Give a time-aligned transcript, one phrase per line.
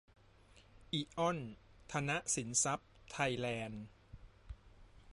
[0.93, 1.37] อิออน
[1.91, 3.83] ธนสินทรัพย์ ไทยแลนด์